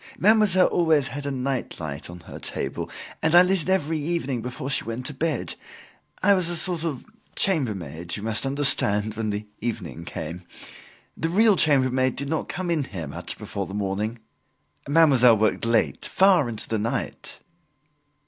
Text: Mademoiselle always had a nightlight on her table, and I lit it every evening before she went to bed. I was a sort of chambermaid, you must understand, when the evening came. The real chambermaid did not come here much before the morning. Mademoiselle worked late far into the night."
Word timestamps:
Mademoiselle 0.17 0.65
always 0.65 1.09
had 1.09 1.27
a 1.27 1.31
nightlight 1.31 2.09
on 2.09 2.21
her 2.21 2.39
table, 2.39 2.89
and 3.21 3.35
I 3.35 3.43
lit 3.43 3.61
it 3.61 3.69
every 3.69 3.99
evening 3.99 4.41
before 4.41 4.71
she 4.71 4.83
went 4.83 5.05
to 5.05 5.13
bed. 5.13 5.53
I 6.23 6.33
was 6.33 6.49
a 6.49 6.55
sort 6.57 6.83
of 6.83 7.05
chambermaid, 7.35 8.15
you 8.15 8.23
must 8.23 8.43
understand, 8.43 9.13
when 9.13 9.29
the 9.29 9.45
evening 9.59 10.03
came. 10.05 10.41
The 11.15 11.29
real 11.29 11.55
chambermaid 11.55 12.15
did 12.15 12.29
not 12.29 12.49
come 12.49 12.69
here 12.69 13.05
much 13.05 13.37
before 13.37 13.67
the 13.67 13.75
morning. 13.75 14.17
Mademoiselle 14.89 15.37
worked 15.37 15.65
late 15.65 16.03
far 16.07 16.49
into 16.49 16.67
the 16.67 16.79
night." 16.79 17.39